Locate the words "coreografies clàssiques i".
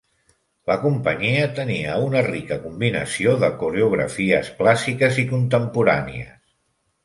3.61-5.31